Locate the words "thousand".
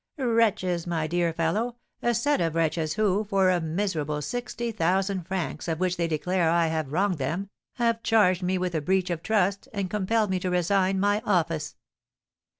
4.71-5.27